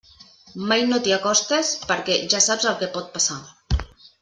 Mai 0.71 0.85
no 0.91 0.99
t'hi 1.07 1.13
acostes 1.17 1.69
perquè 1.91 2.17
ja 2.33 2.41
saps 2.49 2.69
el 2.73 2.81
que 2.83 2.91
pot 2.99 3.15
passar. 3.19 3.39